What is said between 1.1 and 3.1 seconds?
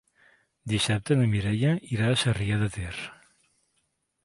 na Mireia irà a Sarrià de Ter.